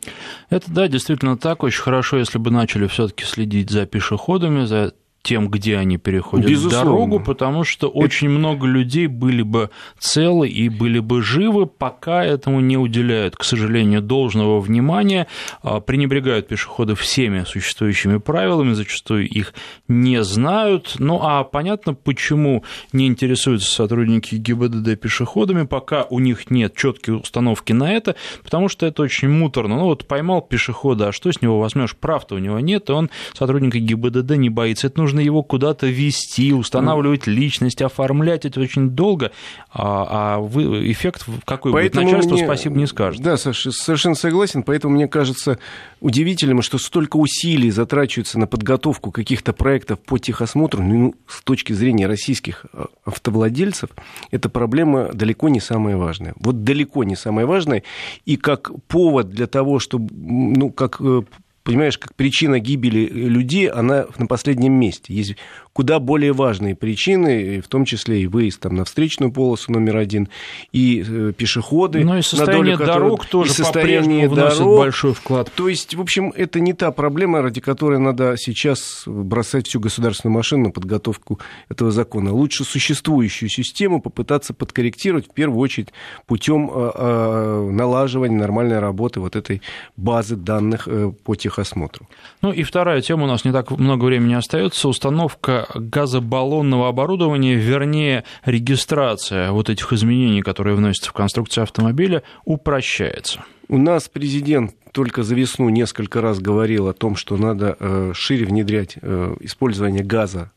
Это 0.50 0.72
да, 0.72 0.88
действительно 0.88 1.38
так. 1.38 1.62
Очень 1.62 1.84
хорошо, 1.84 2.18
если 2.18 2.40
бы 2.40 2.50
начали 2.50 2.88
все-таки 2.88 3.26
следить 3.26 3.70
за 3.70 3.86
пешеходами, 3.86 4.66
за 4.66 4.94
тем, 5.22 5.50
где 5.50 5.78
они 5.78 5.98
переходят 5.98 6.50
Безусловно. 6.50 6.92
дорогу, 6.92 7.20
потому 7.20 7.64
что 7.64 7.88
Это... 7.88 7.98
очень 7.98 8.30
много 8.30 8.66
людей 8.66 9.08
были 9.08 9.44
бы 9.44 9.70
целы 10.00 10.48
и 10.48 10.70
были 10.70 11.00
бы 11.00 11.22
живы, 11.22 11.66
пока 11.68 12.24
этому 12.24 12.60
не 12.60 12.78
уделяют, 12.78 13.36
к 13.36 13.44
сожалению, 13.44 14.02
должного 14.02 14.60
внимания, 14.60 15.28
а, 15.62 15.80
пренебрегают 15.80 16.48
пешеходы 16.48 16.96
всеми 16.96 17.44
существующими 17.44 18.18
правилами, 18.18 18.74
зачастую 18.74 19.28
их 19.28 19.54
не 19.88 20.24
знают. 20.24 20.96
Ну 20.98 21.20
а 21.22 21.44
понятно, 21.44 21.94
почему 21.94 22.64
не 22.92 23.08
интересуются 23.08 23.72
сотрудники 23.72 24.36
ГИБДД 24.36 25.00
пешеходами, 25.00 25.66
пока 25.66 26.04
у 26.04 26.20
них 26.20 26.50
нет 26.50 26.76
четкой 26.76 27.18
установки 27.18 27.74
на 27.74 27.94
это, 27.94 28.16
потому 28.44 28.70
что 28.70 28.86
это 28.86 29.04
очень 29.04 29.30
муторно. 29.30 29.76
Ну 29.76 29.86
вот 29.86 30.08
поймал 30.08 30.42
пешехода, 30.42 31.10
а 31.10 31.12
что 31.12 31.32
с 31.32 31.42
него 31.42 31.60
возьмешь? 31.60 31.96
Прав-то 31.96 32.36
у 32.36 32.40
него 32.40 32.60
нет, 32.60 32.90
и 32.90 32.94
он 32.94 33.10
сотрудника 33.34 33.78
ГИБДД 33.80 34.32
не 34.38 34.50
боится. 34.50 34.88
Это 34.88 35.00
нужно 35.00 35.11
нужно 35.12 35.20
его 35.20 35.44
куда-то 35.44 35.88
вести, 35.88 36.54
устанавливать 36.54 37.28
личность, 37.28 37.82
оформлять 37.82 38.46
это 38.46 38.62
очень 38.62 38.92
долго, 38.92 39.32
а, 39.70 40.38
а 40.38 40.40
вы, 40.40 40.90
эффект 40.92 41.26
какой 41.46 41.74
поэтому 41.74 42.06
будет? 42.06 42.14
Начальство 42.14 42.36
мне, 42.36 42.46
спасибо 42.46 42.78
не 42.78 42.88
скажет. 42.88 43.22
Да, 43.22 43.36
Саша, 43.36 43.72
совершенно 43.72 44.16
согласен, 44.16 44.64
поэтому 44.64 44.96
мне 44.96 45.08
кажется 45.08 45.60
удивительным, 46.00 46.62
что 46.62 46.78
столько 46.78 47.18
усилий 47.18 47.72
затрачивается 47.72 48.40
на 48.40 48.48
подготовку 48.48 49.12
каких-то 49.12 49.52
проектов 49.52 50.00
по 50.00 50.18
техосмотру, 50.18 50.82
ну, 50.82 51.16
с 51.28 51.42
точки 51.44 51.74
зрения 51.74 52.08
российских 52.08 52.66
а, 52.72 52.86
автовладельцев, 53.06 53.90
эта 54.32 54.48
проблема 54.48 55.10
далеко 55.14 55.50
не 55.50 55.60
самая 55.60 55.98
важная. 55.98 56.34
Вот 56.38 56.64
далеко 56.64 57.04
не 57.04 57.18
самая 57.18 57.46
важная, 57.46 57.84
и 58.26 58.38
как 58.38 58.72
повод 58.88 59.30
для 59.30 59.48
того, 59.48 59.80
чтобы, 59.80 60.08
ну, 60.14 60.70
как 60.70 61.02
э, 61.02 61.24
понимаешь, 61.64 61.98
как 61.98 62.16
причина 62.16 62.60
гибели 62.60 63.06
людей, 63.08 63.68
она 63.70 64.08
на 64.18 64.28
последнем 64.28 64.74
месте. 64.74 65.14
Есть 65.14 65.36
куда 65.74 66.00
более 66.00 66.34
важные 66.34 66.76
причины, 66.76 67.62
в 67.62 67.68
том 67.68 67.86
числе 67.86 68.22
и 68.22 68.28
выезд 68.28 68.60
там, 68.60 68.76
на 68.76 68.86
встречную 68.86 69.32
полосу 69.32 69.72
номер 69.72 69.98
один, 69.98 70.28
и 70.72 71.04
э, 71.08 71.34
пешеходы. 71.36 72.04
Ну 72.04 72.18
и 72.18 72.22
состояние 72.22 72.78
долю, 72.78 72.88
дорог 72.88 73.26
тоже 73.26 73.54
состояние 73.54 74.28
дорог. 74.28 74.78
большой 74.78 75.14
вклад. 75.14 75.52
То 75.56 75.70
есть, 75.70 75.96
в 75.96 76.02
общем, 76.02 76.34
это 76.36 76.60
не 76.60 76.74
та 76.74 76.92
проблема, 76.92 77.42
ради 77.42 77.62
которой 77.62 78.00
надо 78.00 78.36
сейчас 78.38 79.04
бросать 79.06 79.68
всю 79.68 79.80
государственную 79.80 80.36
машину 80.36 80.66
на 80.66 80.72
подготовку 80.72 81.40
этого 81.70 81.92
закона. 81.92 82.34
Лучше 82.34 82.66
существующую 82.66 83.50
систему 83.50 84.02
попытаться 84.02 84.54
подкорректировать, 84.54 85.28
в 85.28 85.34
первую 85.34 85.60
очередь, 85.60 85.90
путем 86.26 86.70
э, 86.74 86.92
э, 86.94 87.70
налаживания 87.72 88.38
нормальной 88.38 88.80
работы 88.80 89.22
вот 89.22 89.36
этой 89.36 89.62
базы 89.96 90.36
данных 90.36 90.88
по 91.24 91.36
техосмотру. 91.36 92.08
Ну 92.42 92.52
и 92.52 92.64
вторая 92.64 93.02
тема, 93.02 93.24
у 93.24 93.28
нас 93.28 93.46
не 93.46 93.52
так 93.52 93.72
много 93.72 94.06
времени 94.06 94.34
остается, 94.34 94.90
установка 94.90 95.61
газобаллонного 95.74 96.88
оборудования, 96.88 97.56
вернее, 97.56 98.24
регистрация 98.46 99.52
вот 99.52 99.70
этих 99.70 99.94
изменений, 99.94 100.42
которые 100.42 100.76
вносятся 100.76 101.10
в 101.10 101.14
конструкцию 101.14 101.64
автомобиля, 101.64 102.24
упрощается. 102.46 103.44
У 103.68 103.78
нас 103.78 104.10
президент 104.10 104.76
только 104.92 105.24
за 105.24 105.36
весну 105.36 105.70
несколько 105.70 106.22
раз 106.22 106.40
говорил 106.40 106.88
о 106.88 106.94
том, 106.94 107.16
что 107.16 107.38
надо 107.38 107.78
э, 107.80 108.12
шире 108.14 108.46
внедрять 108.46 108.98
э, 109.02 109.36
использование 109.40 110.04
газа 110.04 110.52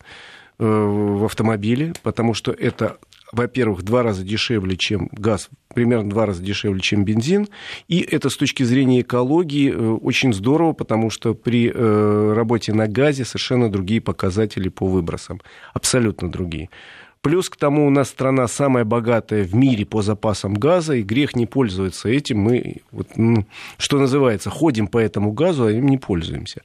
э, 0.58 0.64
в 0.64 1.25
автомобиле, 1.25 1.94
потому 2.02 2.34
что 2.34 2.50
это 2.50 2.96
во-первых, 3.34 3.82
два 3.82 4.02
раза 4.02 4.22
дешевле, 4.24 4.76
чем 4.76 5.08
газ, 5.12 5.48
примерно 5.74 6.08
два 6.10 6.26
раза 6.26 6.42
дешевле, 6.42 6.80
чем 6.80 7.04
бензин. 7.04 7.48
И 7.88 8.00
это 8.00 8.30
с 8.30 8.36
точки 8.36 8.62
зрения 8.62 9.00
экологии 9.00 9.70
э, 9.70 9.76
очень 9.76 10.32
здорово, 10.32 10.72
потому 10.72 11.10
что 11.10 11.34
при 11.34 11.70
э, 11.74 12.32
работе 12.34 12.72
на 12.72 12.86
газе 12.88 13.24
совершенно 13.24 13.70
другие 13.70 14.00
показатели 14.00 14.68
по 14.68 14.86
выбросам. 14.86 15.40
Абсолютно 15.72 16.30
другие. 16.30 16.70
Плюс 17.24 17.48
к 17.48 17.56
тому 17.56 17.86
у 17.86 17.90
нас 17.90 18.10
страна 18.10 18.46
самая 18.48 18.84
богатая 18.84 19.44
в 19.44 19.54
мире 19.54 19.86
по 19.86 20.02
запасам 20.02 20.52
газа, 20.52 20.94
и 20.94 21.02
грех 21.02 21.34
не 21.34 21.46
пользоваться 21.46 22.10
этим. 22.10 22.38
Мы, 22.40 22.82
вот, 22.90 23.08
что 23.78 23.98
называется, 23.98 24.50
ходим 24.50 24.88
по 24.88 24.98
этому 24.98 25.32
газу, 25.32 25.64
а 25.64 25.72
им 25.72 25.86
не 25.86 25.96
пользуемся. 25.96 26.60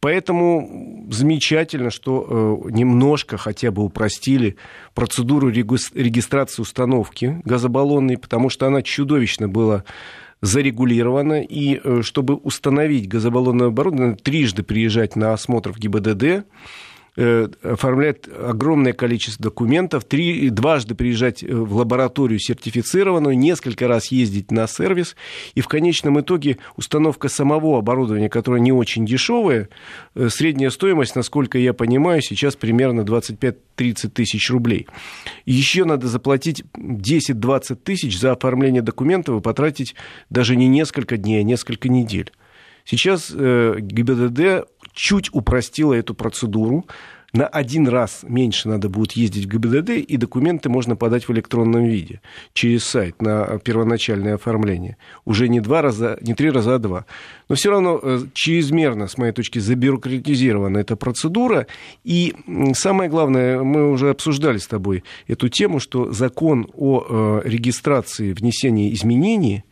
Поэтому 0.00 1.06
замечательно, 1.10 1.90
что 1.90 2.62
э, 2.68 2.70
немножко 2.70 3.36
хотя 3.38 3.70
бы 3.70 3.82
упростили 3.82 4.56
процедуру 4.94 5.48
регистрации 5.48 6.62
установки 6.62 7.40
газобаллонной, 7.44 8.18
потому 8.18 8.50
что 8.50 8.66
она 8.66 8.82
чудовищно 8.82 9.48
была 9.48 9.84
зарегулирована, 10.42 11.42
и 11.42 11.80
э, 11.82 12.02
чтобы 12.02 12.34
установить 12.34 13.08
газобаллонное 13.08 13.68
оборудование, 13.68 14.16
трижды 14.16 14.62
приезжать 14.62 15.16
на 15.16 15.32
осмотр 15.32 15.72
в 15.72 15.78
ГИБДД, 15.78 16.46
оформлять 17.16 18.28
огромное 18.28 18.92
количество 18.92 19.44
документов, 19.44 20.04
три, 20.04 20.50
дважды 20.50 20.94
приезжать 20.94 21.42
э, 21.42 21.46
в 21.46 21.76
лабораторию 21.76 22.38
сертифицированную, 22.38 23.38
несколько 23.38 23.88
раз 23.88 24.12
ездить 24.12 24.50
на 24.50 24.66
сервис, 24.66 25.16
и 25.54 25.62
в 25.62 25.68
конечном 25.68 26.20
итоге 26.20 26.58
установка 26.76 27.28
самого 27.28 27.78
оборудования, 27.78 28.28
которое 28.28 28.60
не 28.60 28.72
очень 28.72 29.06
дешевое, 29.06 29.70
э, 30.14 30.28
средняя 30.28 30.70
стоимость, 30.70 31.16
насколько 31.16 31.58
я 31.58 31.72
понимаю, 31.72 32.20
сейчас 32.20 32.54
примерно 32.54 33.00
25-30 33.00 34.10
тысяч 34.10 34.50
рублей. 34.50 34.86
Еще 35.46 35.84
надо 35.84 36.08
заплатить 36.08 36.64
10-20 36.74 37.76
тысяч 37.76 38.18
за 38.18 38.32
оформление 38.32 38.82
документов 38.82 39.40
и 39.40 39.42
потратить 39.42 39.94
даже 40.28 40.54
не 40.54 40.68
несколько 40.68 41.16
дней, 41.16 41.40
а 41.40 41.42
несколько 41.42 41.88
недель. 41.88 42.30
Сейчас 42.84 43.32
ГИБДД 43.32 44.68
чуть 44.96 45.28
упростила 45.32 45.94
эту 45.94 46.14
процедуру. 46.14 46.86
на 47.32 47.46
один 47.46 47.86
раз 47.86 48.24
меньше 48.26 48.68
надо 48.68 48.88
будет 48.88 49.12
ездить 49.12 49.44
в 49.44 49.48
ГИБДД, 49.48 49.90
и 49.90 50.16
документы 50.16 50.70
можно 50.70 50.96
подать 50.96 51.28
в 51.28 51.32
электронном 51.32 51.84
виде 51.84 52.22
через 52.54 52.84
сайт 52.84 53.20
на 53.20 53.58
первоначальное 53.58 54.36
оформление. 54.36 54.96
Уже 55.26 55.48
не 55.48 55.60
два 55.60 55.82
раза, 55.82 56.18
не 56.22 56.32
три 56.32 56.50
раза, 56.50 56.76
а 56.76 56.78
два. 56.78 57.04
Но 57.50 57.54
все 57.54 57.70
равно 57.70 58.00
э, 58.02 58.20
чрезмерно, 58.32 59.06
с 59.06 59.18
моей 59.18 59.32
точки, 59.32 59.58
забюрократизирована 59.58 60.78
эта 60.78 60.96
процедура. 60.96 61.66
И 62.04 62.34
самое 62.72 63.10
главное, 63.10 63.62
мы 63.62 63.90
уже 63.90 64.10
обсуждали 64.10 64.56
с 64.56 64.66
тобой 64.66 65.04
эту 65.26 65.50
тему, 65.50 65.78
что 65.78 66.12
закон 66.12 66.70
о 66.74 67.42
э, 67.44 67.48
регистрации 67.48 68.32
внесения 68.32 68.94
изменений 68.94 69.64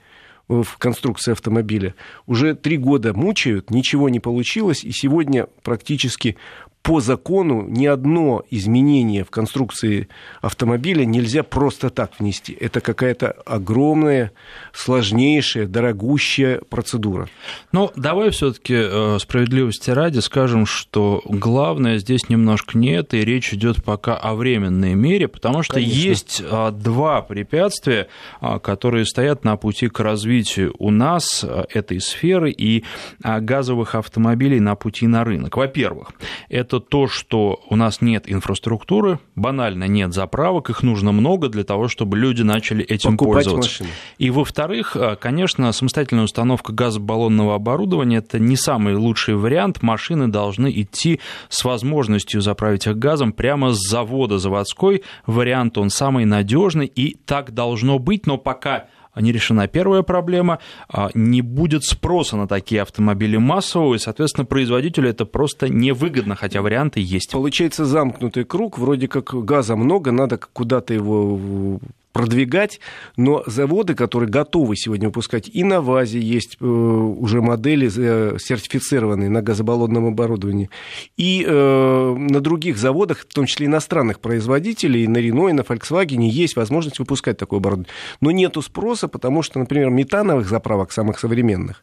в 0.49 0.77
конструкции 0.79 1.33
автомобиля. 1.33 1.95
Уже 2.27 2.55
три 2.55 2.77
года 2.77 3.15
мучают, 3.15 3.71
ничего 3.71 4.09
не 4.09 4.21
получилось, 4.21 4.85
и 4.85 4.93
сегодня 4.93 5.47
практически 5.63 6.37
по 6.85 7.01
закону 7.01 7.65
ни 7.67 7.87
одно 7.87 8.43
изменение 8.51 9.25
в 9.25 9.31
конструкции 9.31 10.09
автомобиля 10.43 11.07
нельзя 11.07 11.43
просто 11.43 11.89
так 11.89 12.13
внести. 12.19 12.53
Это 12.61 12.83
какая-то 12.83 13.31
огромная, 13.47 14.33
сложнейшая, 14.75 15.67
дорогущая 15.67 16.61
процедура. 16.69 17.31
Ну, 17.73 17.91
давай 17.97 18.29
все-таки 18.31 18.75
э, 18.77 19.17
справедливости 19.19 19.89
ради 19.91 20.19
скажем, 20.19 20.67
что 20.67 21.23
главное 21.25 21.97
здесь 21.97 22.29
немножко 22.29 22.77
не 22.77 22.91
это, 22.91 23.17
и 23.17 23.25
речь 23.25 23.55
идет 23.55 23.83
пока 23.83 24.15
о 24.15 24.35
временной 24.35 24.93
мере, 24.93 25.27
потому 25.27 25.63
что 25.63 25.75
Конечно. 25.75 25.99
есть 25.99 26.43
а, 26.45 26.71
два 26.71 27.23
препятствия, 27.23 28.09
а, 28.43 28.59
которые 28.59 29.07
стоят 29.07 29.43
на 29.43 29.57
пути 29.57 29.89
к 29.89 30.01
развитию 30.01 30.75
у 30.79 30.91
нас 30.91 31.43
а, 31.45 31.65
этой 31.71 31.99
сферы 31.99 32.51
и 32.51 32.85
газовых 33.23 33.95
автомобилей 33.95 34.61
на 34.61 34.75
пути 34.75 35.07
на 35.07 35.25
рынок. 35.25 35.57
Во-первых, 35.57 36.11
это 36.51 36.74
это 36.75 36.81
то, 36.81 37.07
что 37.07 37.61
у 37.69 37.77
нас 37.77 38.01
нет 38.01 38.25
инфраструктуры, 38.27 39.19
банально 39.37 39.85
нет 39.85 40.13
заправок, 40.13 40.71
их 40.71 40.83
нужно 40.83 41.13
много 41.13 41.49
для 41.49 41.65
того, 41.65 41.89
чтобы 41.89 42.19
люди 42.19 42.43
начали 42.43 42.85
этим 42.85 43.17
Покупать 43.17 43.45
пользоваться. 43.45 43.85
Машины. 43.85 43.89
И 44.19 44.31
во-вторых, 44.31 44.97
э, 44.97 45.17
конечно, 45.17 45.71
самостоятельная 45.73 46.25
установка 46.25 46.73
газобаллонного 46.73 47.55
оборудования 47.55 48.19
это 48.19 48.39
не 48.39 48.57
самый 48.57 48.95
лучший 48.95 49.37
вариант. 49.37 49.83
Машины 49.83 50.29
должны 50.29 50.71
идти 50.71 51.21
с 51.49 51.65
возможностью 51.65 52.41
заправить 52.41 52.87
их 52.87 52.99
газом 52.99 53.33
прямо 53.33 53.73
с 53.73 53.79
завода 53.79 54.39
заводской. 54.39 55.03
Вариант 55.27 55.79
он 55.79 55.91
самый 55.91 56.25
надежный, 56.25 56.87
и 56.87 57.17
так 57.25 57.53
должно 57.55 57.99
быть, 57.99 58.27
но 58.27 58.39
пока 58.39 58.87
не 59.21 59.33
решена 59.33 59.69
первая 59.69 60.03
проблема, 60.03 60.59
а, 60.89 61.11
не 61.15 61.43
будет 61.43 61.85
спроса 61.85 62.37
на 62.37 62.49
такие 62.49 62.83
автомобили 62.83 63.37
массового, 63.37 63.95
и, 63.95 63.99
соответственно, 63.99 64.45
производителю 64.45 65.09
это 65.09 65.25
просто 65.25 65.69
невыгодно, 65.69 66.35
хотя 66.35 66.63
варианты 66.63 67.01
есть. 67.01 67.33
Получается 67.33 67.85
замкнутый 67.85 68.45
круг, 68.45 68.79
вроде 68.79 69.09
как 69.09 69.35
газа 69.45 69.77
много, 69.77 70.13
надо 70.13 70.39
куда-то 70.39 70.95
его 70.95 71.81
продвигать, 72.15 72.81
но 73.17 73.43
заводы, 73.47 73.97
которые 73.97 74.31
готовы 74.31 74.77
сегодня 74.77 75.09
выпускать, 75.09 75.51
и 75.53 75.65
на 75.65 75.83
ВАЗе 75.83 76.21
есть 76.21 76.57
э, 76.61 76.65
уже 76.65 77.43
модели 77.43 77.91
э, 77.95 78.39
сертифицированные 78.39 79.29
на 79.29 79.43
газобаллонном 79.43 80.07
оборудовании, 80.07 80.71
и 81.17 81.45
э, 81.45 82.15
на 82.17 82.41
других 82.41 82.79
заводах, 82.79 83.19
в 83.29 83.35
том 83.35 83.47
числе 83.47 83.67
иностранных 83.67 84.21
производителей, 84.21 85.09
на 85.09 85.19
Рено 85.19 85.49
и 85.49 85.53
на 85.53 85.63
Volkswagen 85.63 86.23
есть 86.23 86.55
возможность 86.55 87.01
выпускать 87.01 87.37
такое 87.37 87.59
оборудование. 87.59 87.93
Но 88.21 88.31
нету 88.31 88.63
спроса, 88.63 89.09
потому 89.09 89.43
что, 89.43 89.59
например, 89.59 89.91
метановых 89.91 90.49
заправок, 90.49 90.93
самых 90.93 91.19
современных, 91.19 91.83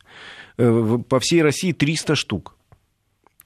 по 0.56 1.20
всей 1.20 1.42
России 1.42 1.74
300 1.74 2.16
штук. 2.16 2.56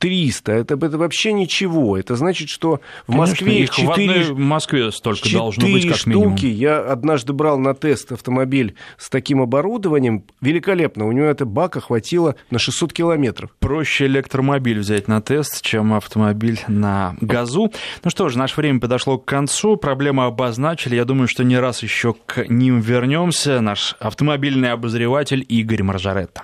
300. 0.05 0.51
Это, 0.51 0.75
это 0.75 0.97
вообще 0.99 1.33
ничего. 1.33 1.97
Это 1.97 2.15
значит, 2.15 2.49
что 2.49 2.79
в 3.07 3.11
Конечно, 3.11 3.31
Москве 3.31 3.63
их 3.63 3.69
4, 3.71 4.23
в 4.33 4.37
Москве 4.37 4.91
столько 4.91 5.31
должно 5.31 5.65
быть 5.67 5.89
как 5.89 6.05
минимум. 6.05 6.37
штуки. 6.37 6.45
Я 6.45 6.77
однажды 6.79 7.33
брал 7.33 7.57
на 7.57 7.73
тест 7.73 8.11
автомобиль 8.11 8.75
с 8.99 9.09
таким 9.09 9.41
оборудованием. 9.41 10.23
Великолепно. 10.41 11.07
У 11.07 11.11
него 11.11 11.25
это 11.25 11.45
бака 11.45 11.81
хватило 11.81 12.35
на 12.51 12.59
600 12.59 12.93
километров. 12.93 13.49
Проще 13.59 14.05
электромобиль 14.05 14.77
взять 14.79 15.07
на 15.07 15.23
тест, 15.23 15.63
чем 15.63 15.93
автомобиль 15.95 16.59
на 16.67 17.15
газу. 17.19 17.71
Ну 18.03 18.09
что 18.11 18.29
ж, 18.29 18.35
наше 18.35 18.57
время 18.61 18.79
подошло 18.79 19.17
к 19.17 19.25
концу. 19.25 19.75
Проблемы 19.75 20.25
обозначили. 20.25 20.95
Я 20.95 21.05
думаю, 21.05 21.27
что 21.27 21.43
не 21.43 21.57
раз 21.57 21.81
еще 21.81 22.13
к 22.13 22.47
ним 22.47 22.79
вернемся. 22.79 23.59
Наш 23.59 23.95
автомобильный 23.99 24.71
обозреватель 24.71 25.43
Игорь 25.49 25.81
Маржаретта. 25.81 26.43